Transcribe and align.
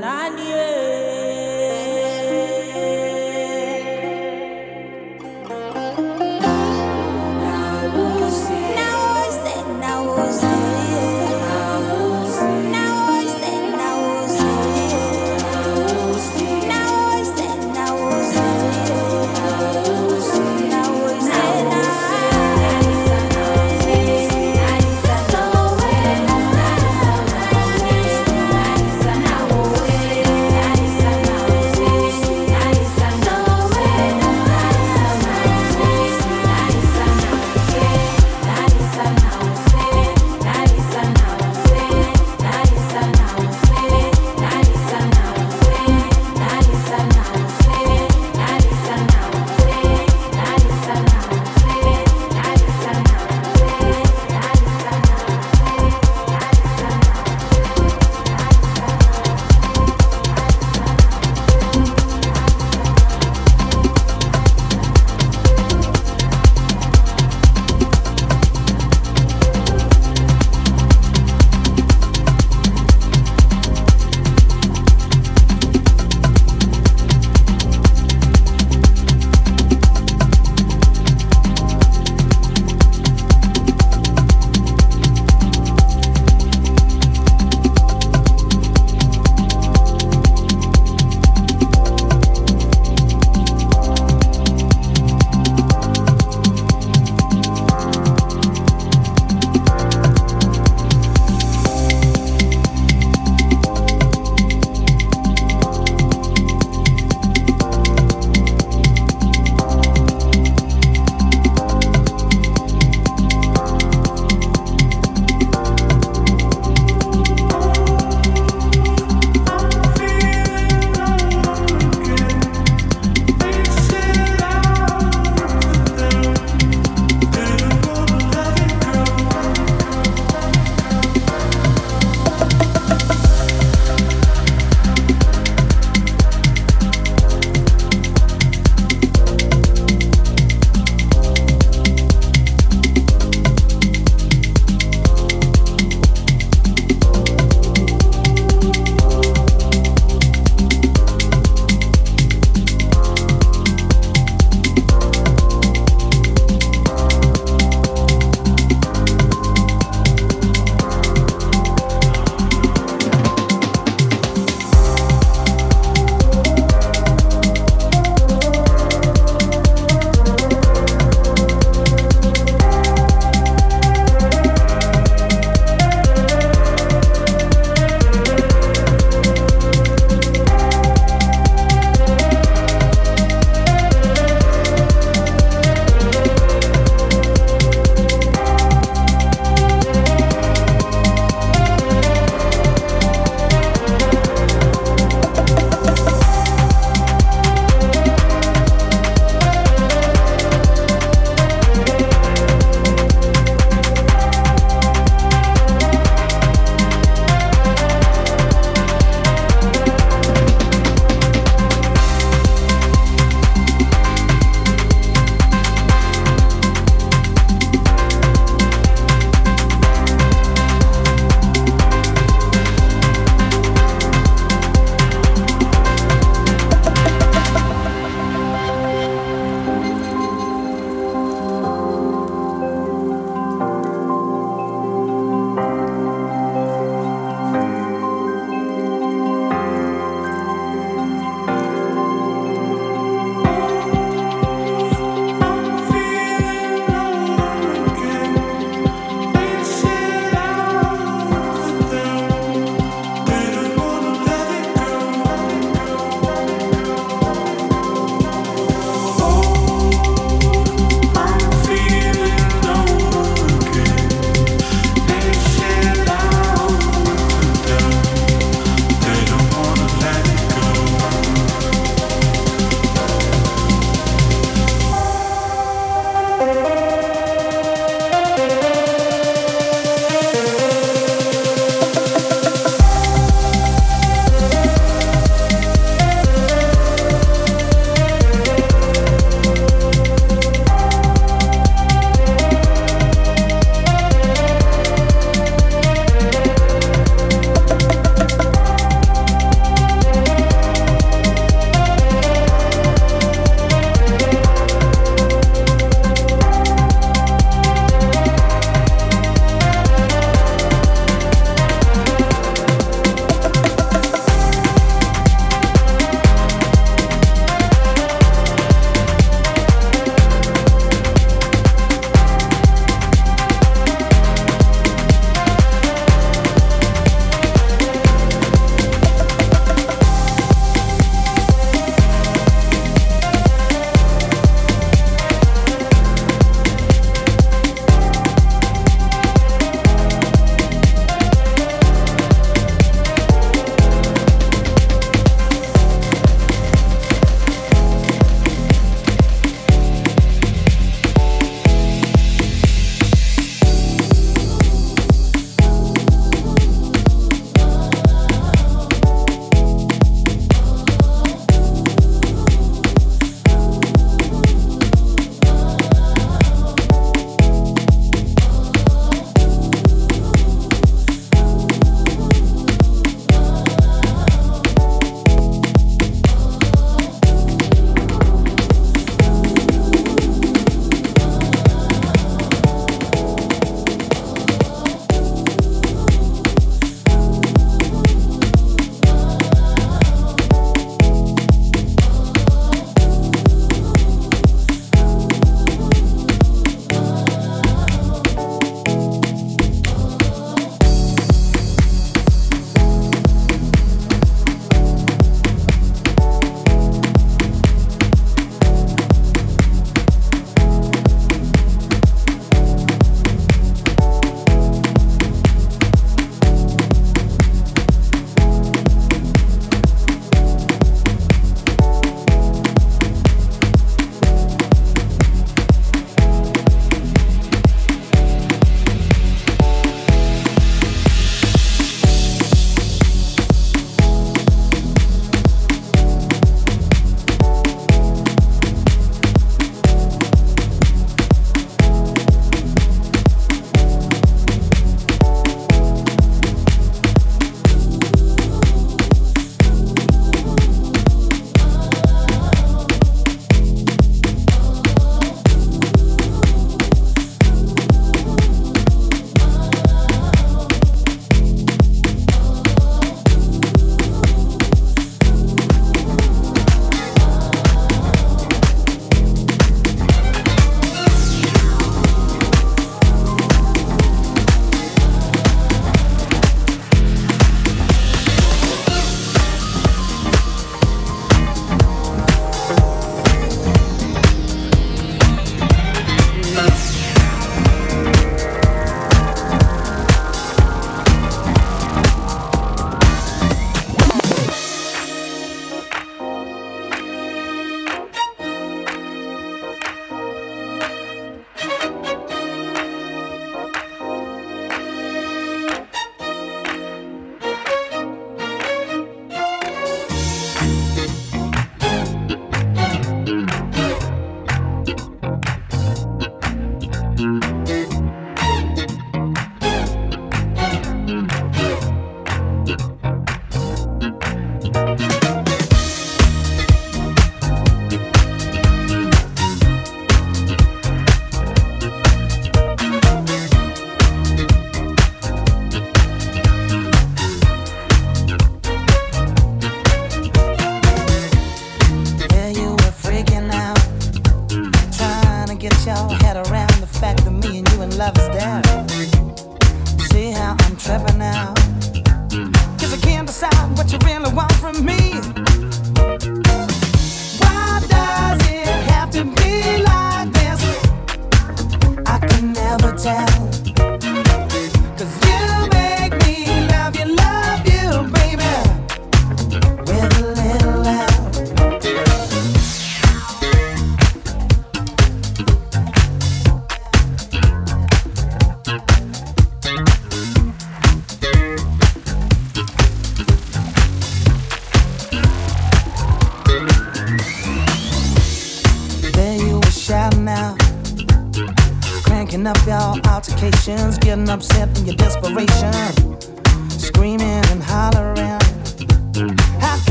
now 0.00 1.59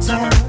you 0.00 0.47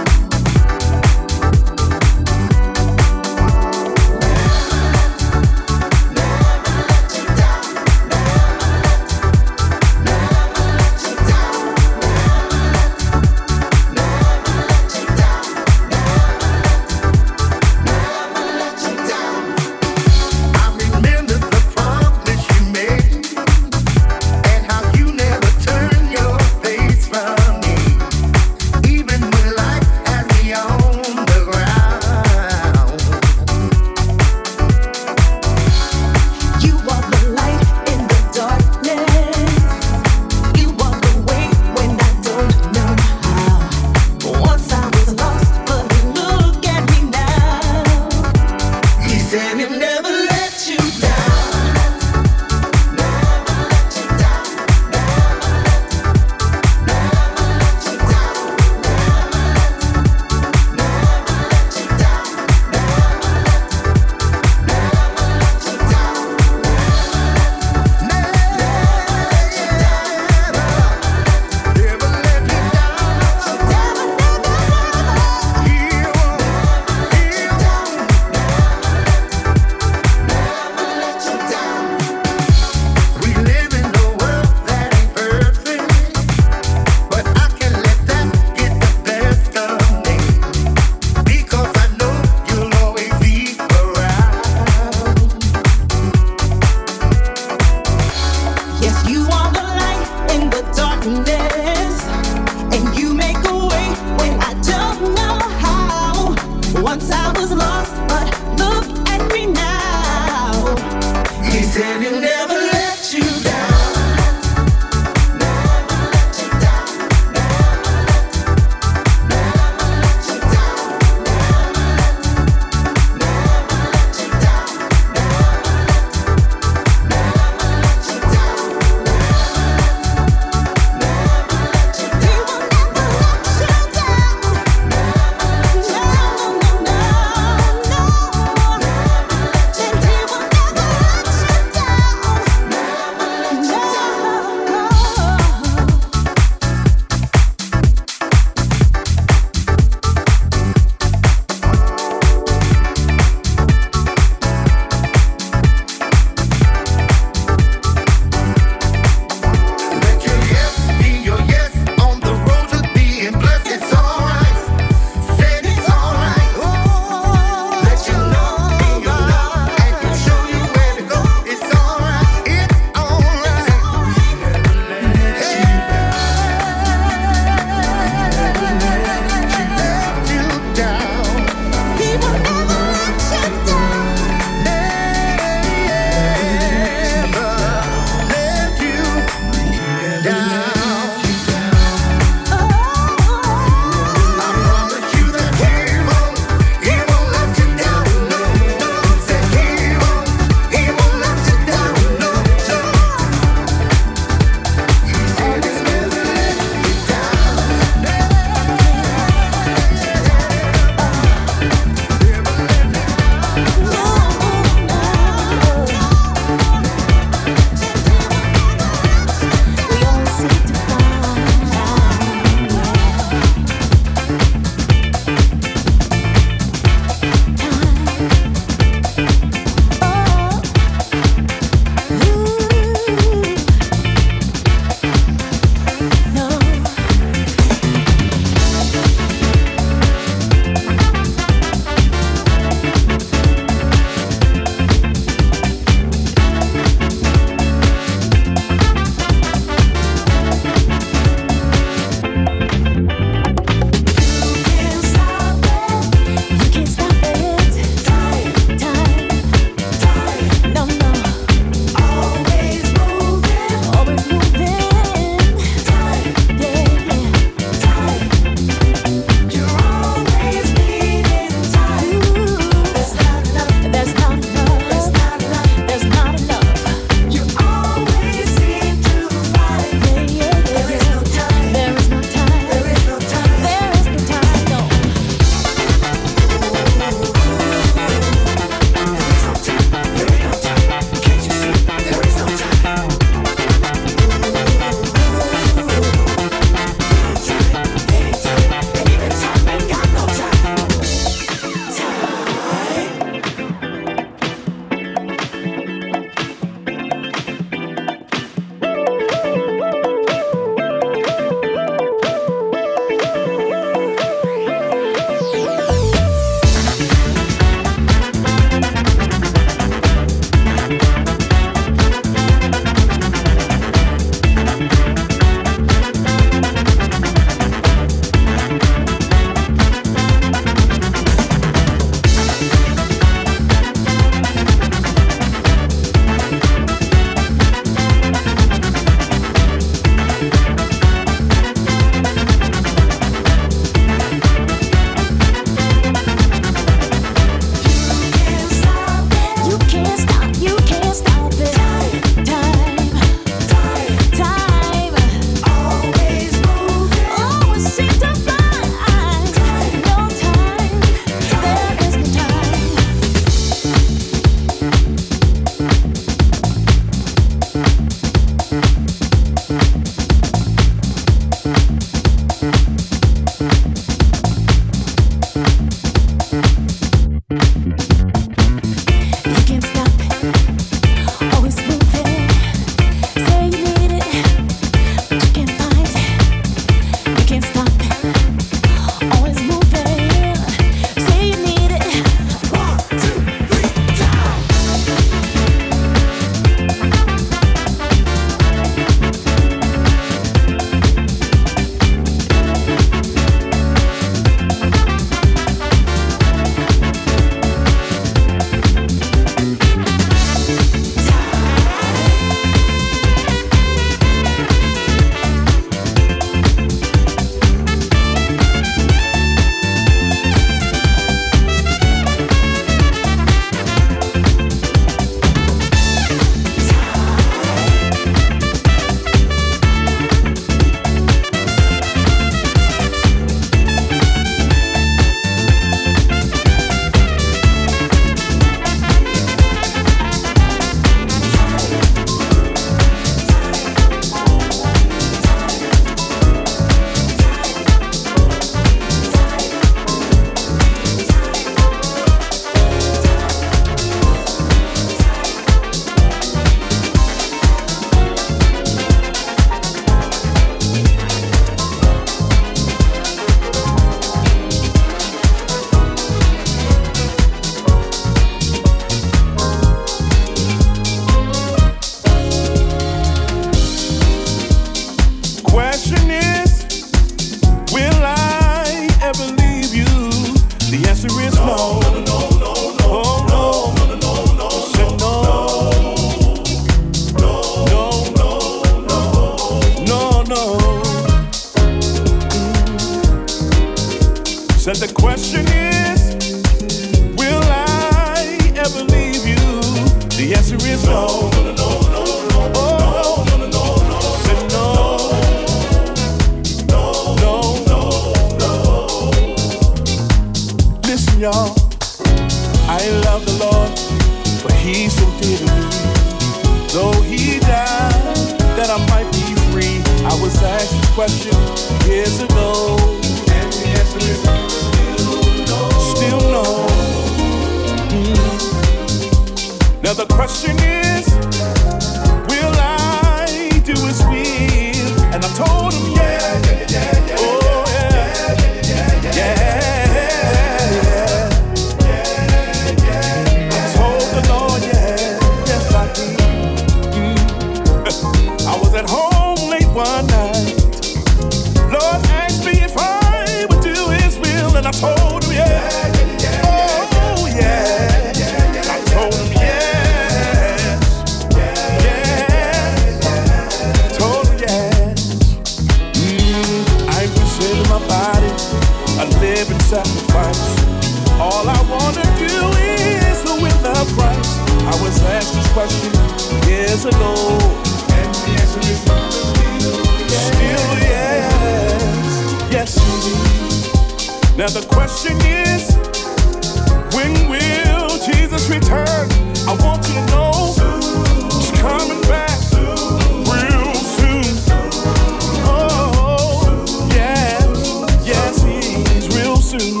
soon. 599.68 600.00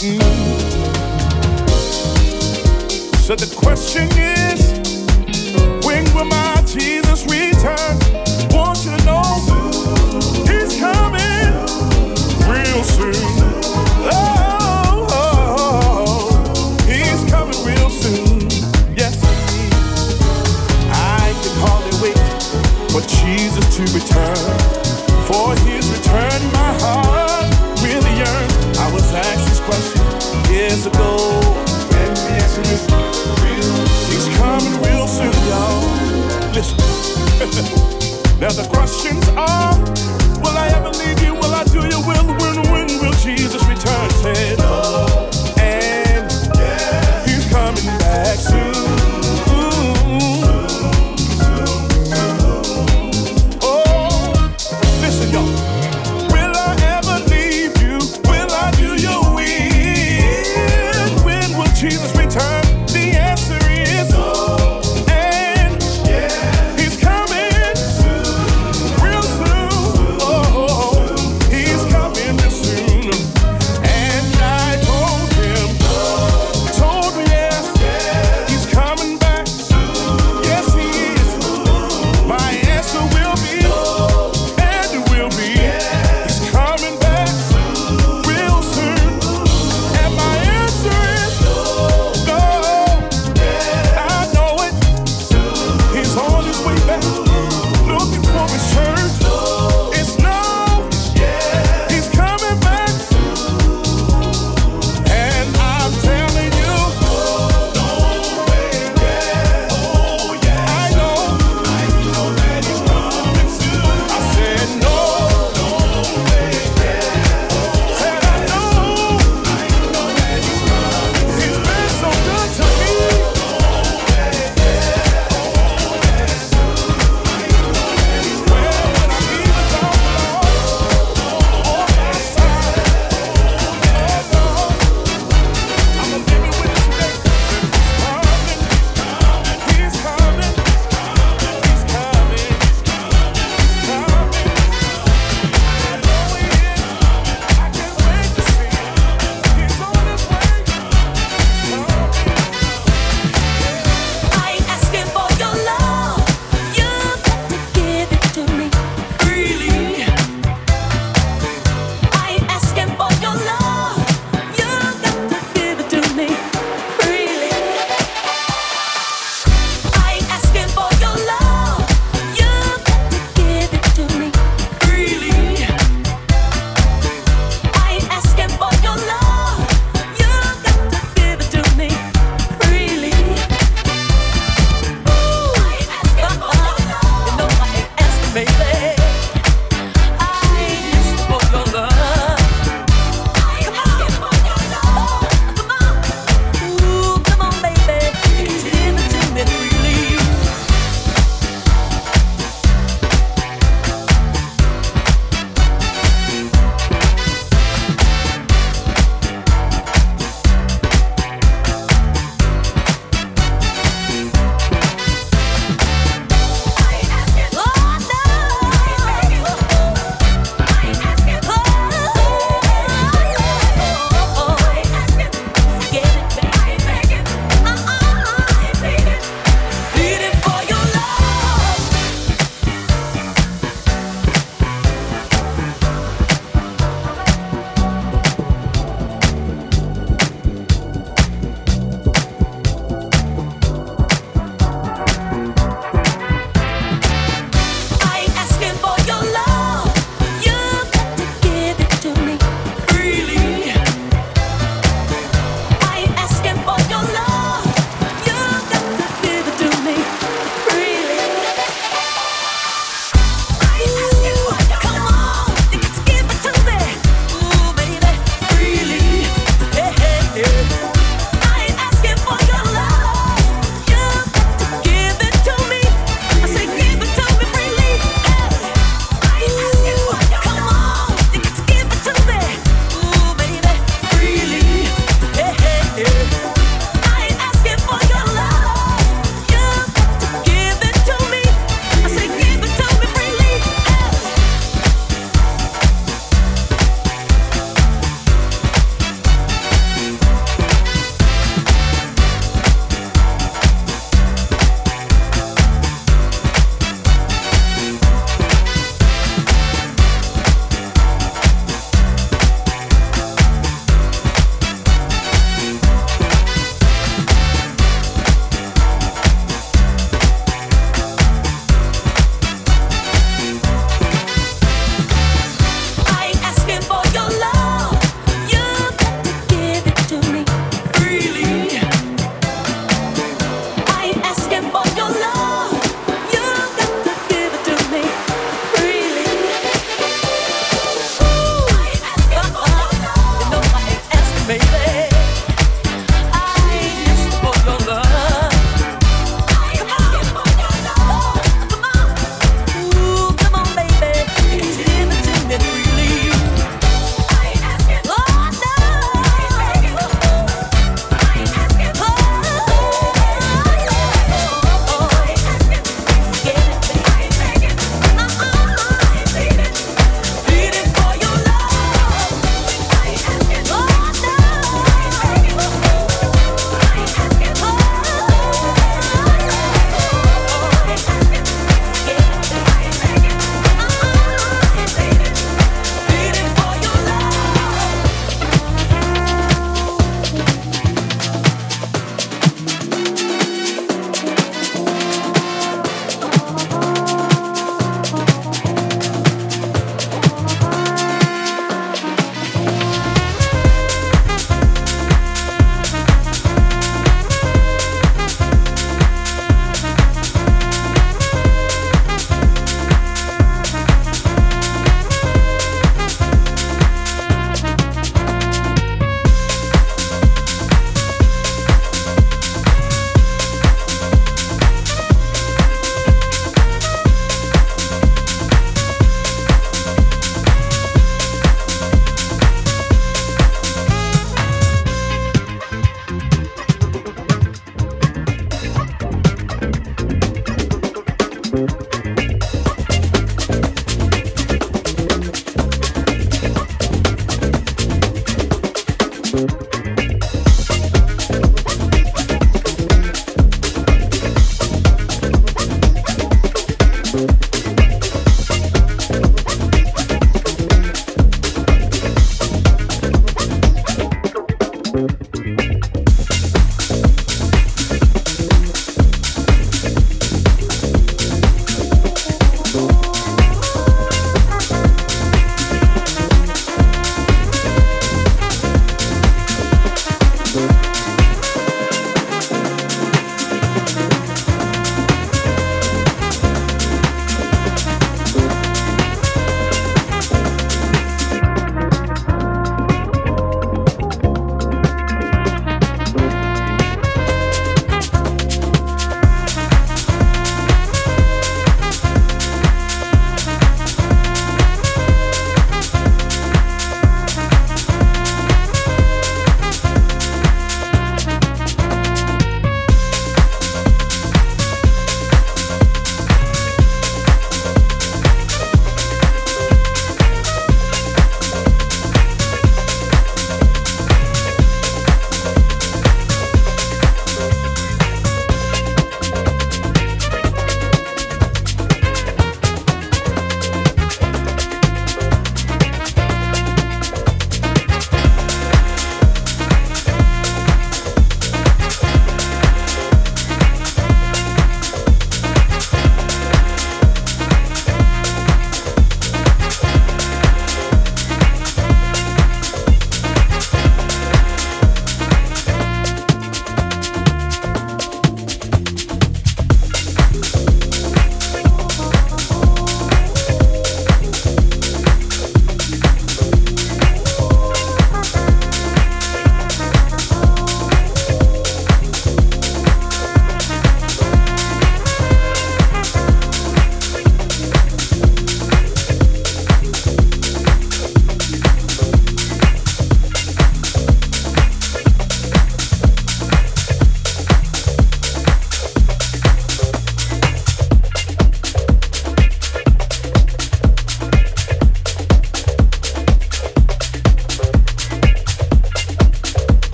Mm. 0.00 0.22
So 3.20 3.36
the 3.36 3.46
question 3.54 4.08
is, 4.16 4.72
when 5.84 6.04
will 6.14 6.24
my 6.24 6.62
Jesus 6.64 7.26
return? 7.26 7.98
Want 8.48 8.86
you 8.86 8.96
to 8.96 9.04
know 9.04 9.22
he's 10.48 10.80
coming 10.80 11.52
real 12.48 12.82
soon. 12.82 13.14
Oh, 14.08 15.12
he's 16.86 17.22
coming 17.30 17.60
real 17.66 17.90
soon. 17.90 18.48
Yes, 18.96 19.20
I 20.88 21.34
can 21.42 21.54
hardly 21.60 21.92
wait 22.00 22.18
for 22.90 23.02
Jesus 23.02 23.64
to 23.76 23.82
return. 23.92 24.57
Now 38.40 38.50
the 38.50 38.62
questions 38.68 39.28
are 39.36 39.77